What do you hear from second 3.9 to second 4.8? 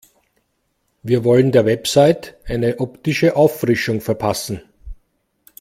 verpassen.